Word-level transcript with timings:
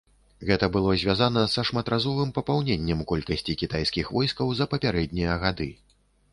Гэта 0.51 0.69
было 0.75 0.95
звязана 1.01 1.43
са 1.55 1.65
шматразовым 1.69 2.33
папаўненнем 2.39 3.05
колькасці 3.13 3.57
кітайскіх 3.65 4.11
войскаў 4.19 4.53
за 4.61 4.71
папярэднія 4.75 5.41
гады. 5.49 5.73